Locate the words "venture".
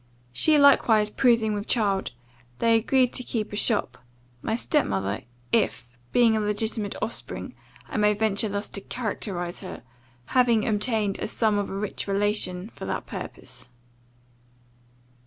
8.15-8.49